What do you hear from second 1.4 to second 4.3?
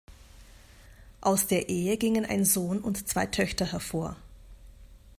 der Ehe gingen ein Sohn und zwei Töchter hervor.